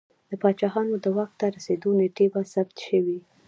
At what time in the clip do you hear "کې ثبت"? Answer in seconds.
2.43-2.75